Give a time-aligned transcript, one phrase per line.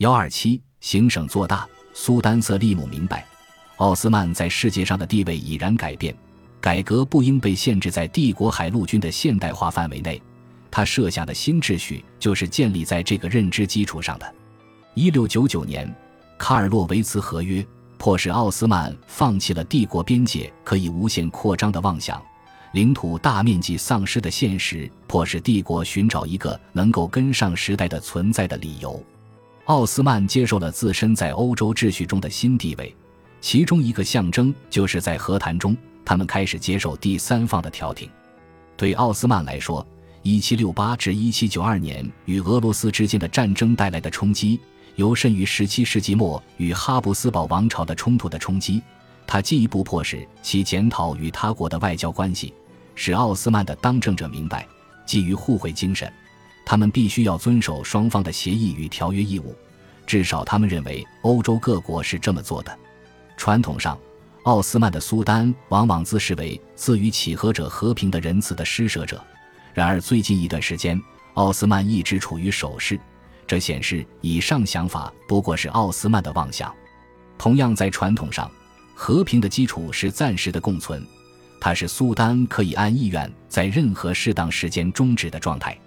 [0.00, 1.68] 幺二七，行省做大。
[1.92, 3.26] 苏丹瑟利姆明白，
[3.76, 6.16] 奥斯曼在世界上的地位已然改变，
[6.58, 10.18] 改革不应被限制在帝国海陆军的现代化范围内。
[10.70, 14.34] 他设下的新秩序就是建立在这个认知基础上的。
[14.94, 15.94] 一六九九年，
[16.38, 17.62] 卡尔洛维茨合约
[17.98, 22.18] 迫使奥斯曼放弃了帝国边界可以无限扩张的妄想，
[22.72, 29.04] 领土大面积丧失的现实迫使帝国寻找一个能够跟上时代的存在的理由。
[29.70, 32.92] 奥斯曼接受了自身在欧洲秩序中的新地位，
[33.40, 38.10] 其中一个象征就是在和谈中，他们开始接受第三方的调停。
[38.76, 39.86] 对奥斯曼来说
[40.24, 44.58] ，1768至1792年与俄罗斯之间的战争带来的冲击，
[44.96, 48.82] 尤甚于17世纪末与哈布斯堡王朝的冲突的冲击。
[49.24, 52.52] 他进一步迫使其检讨与他国的外交关系，
[52.96, 54.66] 使奥斯曼的当政者明白，
[55.06, 56.12] 基于互惠精神。
[56.64, 59.54] 他们必须要遵守双方的协议与条约义务，
[60.06, 62.78] 至少他们认为欧洲各国是这么做的。
[63.36, 63.98] 传统上，
[64.44, 69.22] 奥斯曼的苏丹往往自视为赐予起和者和平的仁慈的施舍者。
[69.74, 71.00] 然而，最近一段时间，
[71.34, 72.98] 奥斯曼一直处于守势，
[73.46, 76.74] 这显示以上想法不过是奥斯曼的妄想。
[77.38, 78.50] 同样，在传统上，
[78.94, 81.06] 和平的基础是暂时的共存，
[81.60, 85.78] 它是苏丹可以按意愿在任何适当时间终止的状态。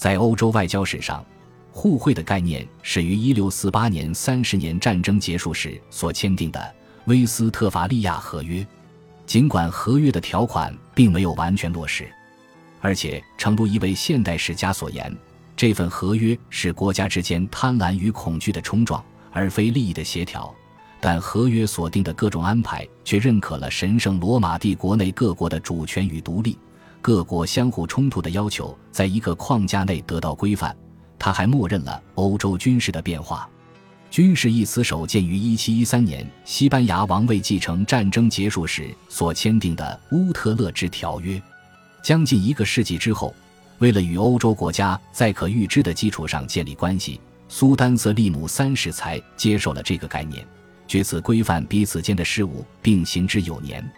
[0.00, 1.22] 在欧洲外交史上，
[1.70, 6.58] 互惠的概念始于1648年三十年战争结束时所签订的
[7.04, 8.62] 《威斯特伐利亚合约》。
[9.26, 12.10] 尽管合约的条款并没有完全落实，
[12.80, 15.14] 而且诚如一位现代史家所言，
[15.54, 20.50] 这份合约是国家之间贪婪与恐惧的冲撞，而非利益的协调。
[20.98, 26.56] 但合约所定的各种安排却认可了神圣罗马帝国内各国的主权与独立。
[27.02, 30.76] 各国相互冲突的要求在一个框架内得到规范。
[31.18, 33.48] 他还默认了欧洲军事的变化。
[34.10, 41.36] 军事一词首见于1713年西班牙王位继承战争结束时所签订的《乌特勒支条约》。
[42.02, 43.34] 将近一个世纪之后，
[43.78, 50.44] 为了与欧洲国家在可预知的基础上建立关系，苏丹瑟利姆三世才接受了这个概念，
[50.88, 53.88] 据此规范彼此间的事务，并行之有年。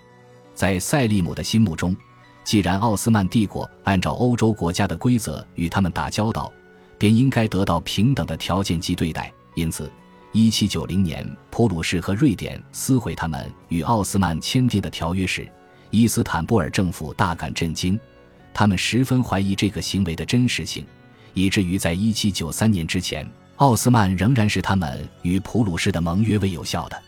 [0.54, 1.96] 在塞利姆的心目中。
[2.44, 6.52] 既然奥斯曼帝国按照欧洲国家的规则与他们打交道，
[6.98, 9.32] 便应该得到平等的条件及对待。
[9.54, 9.90] 因此
[10.32, 15.46] ，1790年，普鲁士和瑞典撕毁他们与奥斯曼签订的条约时，
[15.90, 17.98] 伊斯坦布尔政府大感震惊。
[18.54, 20.84] 他们十分怀疑这个行为的真实性，
[21.34, 23.26] 以至于在1793年之前，
[23.56, 27.02] 奥斯曼仍然是他们与普鲁士的盟约为有效的。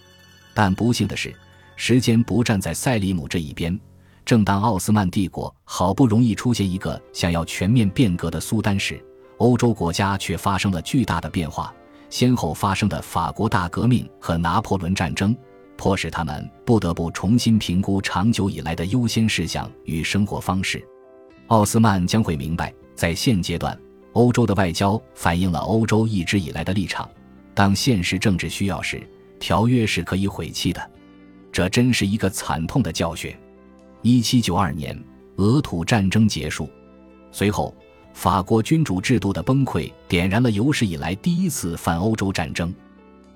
[0.55, 1.35] 但不幸的是，
[1.77, 3.79] 时间不站在塞利姆这一边。
[4.25, 9.03] 正当奥斯曼帝国好不容易出现一个想要全面变革的苏丹时，
[9.37, 11.75] 欧洲国家却发生了巨大的变化。
[12.09, 15.37] 先后发生的法国大革命和拿破仑战争，
[15.77, 20.83] 迫使他们不得不重新评估长久以来的优先事项与生活方式。
[21.49, 23.79] 奥斯曼将会明白，在现阶段，
[24.13, 27.09] 欧洲的外交反映了欧洲一直以来的立场。
[27.53, 29.07] 当现实政治需要时，
[29.39, 30.91] 条约是可以毁弃的。
[31.53, 33.35] 这真是一个惨痛的教训。
[34.07, 34.95] 一七九二年，
[35.37, 36.69] 俄土战争结束，
[37.33, 37.75] 随后
[38.13, 42.71] 法国君主制度的崩溃点燃了有史以来第一次反欧洲战争。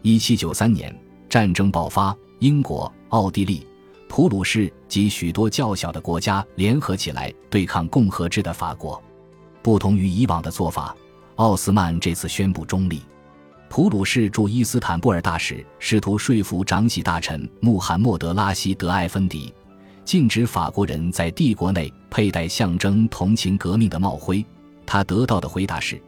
[0.03, 0.95] 一七九三年，
[1.27, 3.67] 战争爆发，英国、奥地利、
[4.11, 9.03] 普鲁士及许多较小的国家联合起来对抗共和制的法国。
[9.63, 10.95] 不同于以往的做法，
[11.37, 13.01] 奥斯曼这次宣布中立。
[13.71, 19.51] 普鲁士驻伊斯坦布尔大使试图说服长喜大臣穆罕默德拉希德埃芬迪。
[20.09, 24.43] 禁止法国人在帝国内佩戴象征同情革命的帽徽。
[24.87, 26.01] 他得到的回答是：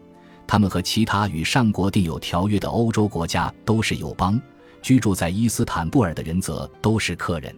[0.46, 4.40] 他们和其他与上国订有条约的欧洲国家都是友邦，
[4.80, 7.54] 居住在伊斯坦布尔的人则都是客人。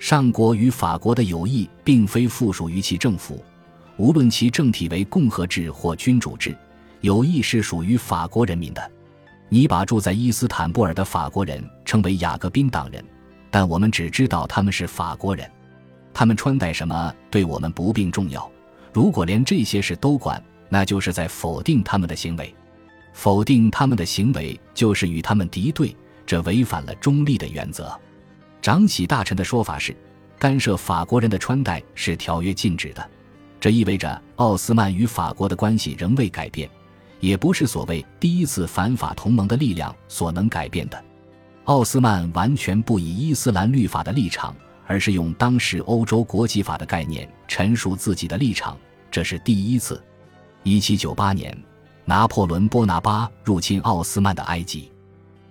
[0.00, 3.40] 上国与法国的友谊并非附属于其政府，
[3.98, 6.58] 无论其政体为共和制或君主制，
[7.02, 8.90] 友谊是属于法国人民的。
[9.48, 13.04] 你把住在伊斯坦布尔的法国人称为雅各宾党人，
[13.48, 15.48] 但我们只知道他们是法国人。
[16.12, 18.50] 他们穿戴什么对我们不并重要。
[18.92, 22.54] 如果连这些事都管，那就是在否定他们的行为。
[23.12, 25.96] 否定他们的行为就是与他们敌对，
[26.26, 27.92] 这违反了中立的原则。
[28.60, 29.96] 长喜大臣的说法是，
[30.38, 33.10] 干涉法国人的穿戴是条约禁止的。
[33.60, 36.68] 这意味着奥斯曼与法国的关系仍未改变，
[37.18, 41.04] 也不是所谓第一次反法同盟的力量所能改变的。
[41.64, 44.54] 奥斯曼完全不以伊斯兰律法的立场。
[44.88, 48.74] 而是用当时欧洲国际法的概念陈述自己的立场，
[49.10, 50.02] 这是第一次。
[50.62, 51.56] 一七九八年，
[52.06, 54.90] 拿破仑·波拿巴入侵奥斯曼的埃及。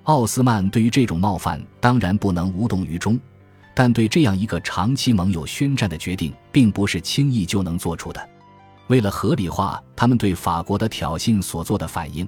[0.04, 3.20] 奥斯曼对于这种冒犯当然不能无动于衷，
[3.76, 8.30] 但对这样一个长期盟友宣战的决定，并不是轻易就能做出的。
[8.88, 12.28] 为了合理化他们对法国的挑衅所做的反应，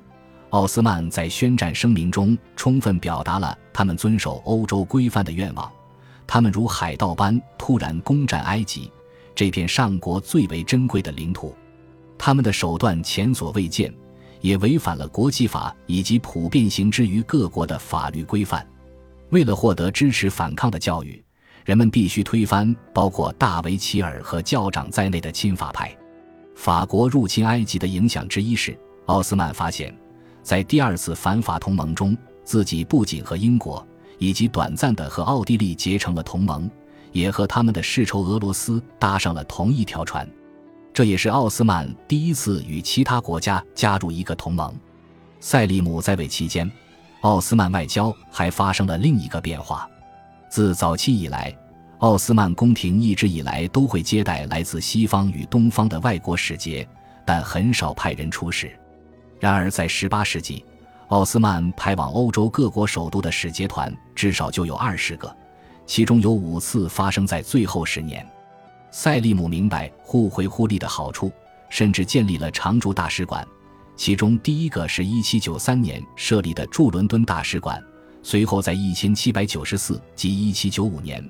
[0.52, 5.72] 奥斯曼在宣战声明中充分表达了他们遵守欧洲规范的愿望。
[6.32, 8.92] 他们如海盗般突然攻占埃及
[9.34, 11.56] 这片上国最为珍贵的领土，
[12.20, 13.92] 他们的手段前所未见。
[14.42, 18.66] 也违反了国际法以及普遍行之于各国的法律规范。
[19.32, 21.22] 为了获得支持反抗的教育，
[21.66, 25.94] 人们必须推翻包括大维齐尔和教长在内的亲法派。
[26.56, 29.94] 法国入侵埃及的影响之一是，奥斯曼发现，
[30.42, 33.86] 在第二次反法同盟中，自己不仅和英国
[34.20, 36.70] 以及短暂的和奥地利结成了同盟，
[37.12, 40.30] 也和他们的世仇俄罗斯搭上了同一条船。
[40.94, 44.74] 这也是奥斯曼第一次与其他国家加入一个同盟。
[45.40, 46.70] 塞利姆在位期间，
[47.22, 49.90] 奥斯曼外交还发生了另一个变化。
[50.50, 51.56] 自早期以来，
[52.00, 56.86] 奥斯曼宫廷一直以来都会接待来自西方与东方的外国使节，
[57.26, 58.70] 但很少派人出使。
[59.40, 60.66] 然而，在18世纪，
[61.10, 65.36] 奥斯曼派往欧洲各国首都的使节团至少就有二十个，
[65.88, 68.24] 其中有五次发生在最后十年。
[68.92, 71.32] 塞利姆明白互惠互利的好处，
[71.68, 73.46] 甚至建立了常驻大使馆。
[73.96, 77.84] 其中第一个是一七九三年设立的驻伦敦大使馆。
[78.22, 81.28] 随后在一千七百九十四及一七九五年，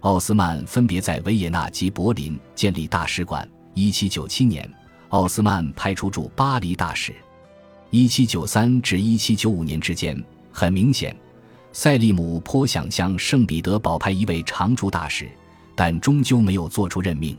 [0.00, 3.46] 奥斯曼分别在维也纳及柏林建立大使馆。
[3.74, 4.66] 一七九七年，
[5.10, 7.14] 奥斯曼派出驻巴黎大使。
[7.90, 11.16] 一七九三至一七九五年之间，很明显，
[11.72, 15.28] 塞利姆颇想向圣彼得堡派一位常驻大使。
[15.80, 17.38] 但终究没有做出任命。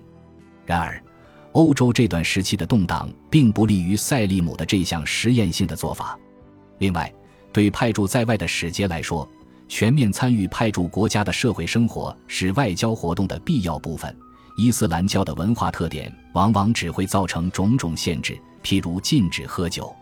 [0.65, 1.03] 然而，
[1.51, 6.17] 欧洲这段时期的动荡并不利于塞利姆的这项实验性的做法。
[6.77, 7.13] 另外，
[7.51, 9.29] 对派驻在外的使节来说，
[9.67, 14.15] 全面参与派驻国家的社会生活是外交活动的必要部分。
[14.55, 19.93] 伊斯兰教的文化特点往往只会造成种种限制，譬如禁止喝酒。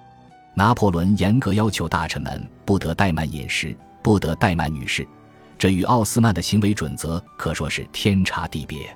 [0.57, 5.07] 拿破仑严格要求大臣们不得怠慢饮食，不得怠慢女士。
[5.55, 8.89] 这与奥斯曼的行为准则可说是天差地别。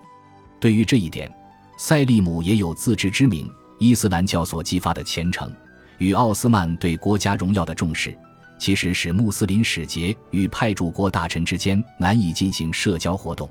[0.60, 1.32] 对于这一点，
[1.78, 3.48] 塞利姆也有自知之明。
[3.78, 5.52] 伊斯兰教所激发的虔诚
[6.00, 8.18] 与奥斯曼对国家荣耀的重视，
[8.58, 13.48] 其实使穆斯林使节与派驻国大臣之间难以进行社交活动，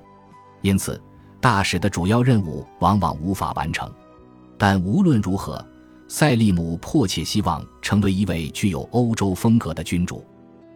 [0.62, 1.00] 因此
[1.40, 3.88] 大使的主要任务往往无法完成。
[4.58, 5.64] 但无论如何，
[6.12, 10.24] 塞利姆迫切希望成为一位具有欧洲风格的君主。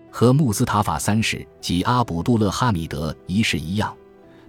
[0.09, 3.93] 和穆斯塔法三世及阿卜杜勒哈米德一世一样，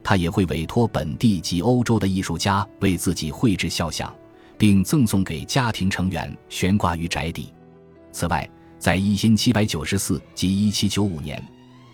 [0.03, 4.13] 他也会委托本地及欧洲的艺术家为自己绘制肖像，
[4.59, 7.51] 并赠送给家庭成员，悬挂于宅邸。
[8.11, 8.47] 此外，
[8.77, 11.43] 在一千七百九十四及一七九五年，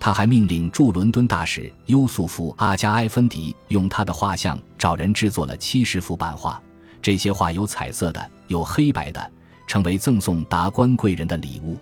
[0.01, 6.61] 他还命令驻伦敦大使优素福阿加埃芬迪用他的画像找人制作了七十幅版画，
[7.01, 9.31] 这些画有彩色的，有黑白的，
[9.65, 11.75] 成为赠送达官贵人的礼物。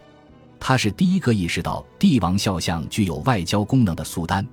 [0.58, 4.46] 他是第一个意识到帝王肖像具有外交功能的苏丹。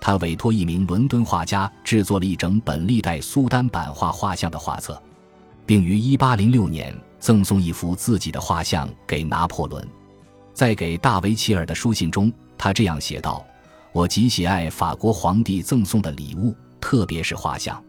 [0.00, 5.00] 他委托一名伦敦画家制作了一整本历代苏丹版画画像的画册，
[5.66, 9.86] 并于1806年赠送一幅自己的画像给拿破仑。
[10.54, 13.44] 在给大维齐尔的书信中，他这样写道
[13.92, 17.82] ：“我极喜爱法国皇帝赠送的礼物，特别是画像。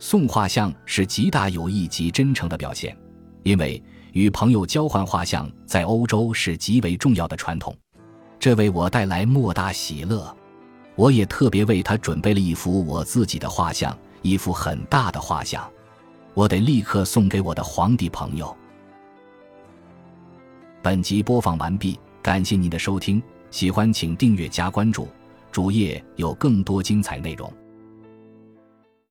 [0.00, 2.96] 送画像是极大友谊及真诚的表现，
[3.44, 3.80] 因为。”
[4.14, 7.76] 与朋友交换画像在欧洲是极为重要的传统，
[8.38, 10.32] 这为我带来莫大喜乐。
[10.94, 15.68] 我也特别为他准备了一幅我自己的画像，一幅很大的画像，
[16.32, 18.56] 我得立刻送给我的皇帝朋友。
[20.80, 23.20] 本集播放完毕，感谢您的收听，
[23.50, 25.08] 喜欢请订阅加关注，
[25.50, 27.52] 主页有更多精彩内容。